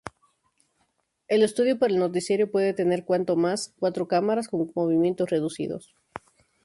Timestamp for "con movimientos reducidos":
4.47-5.93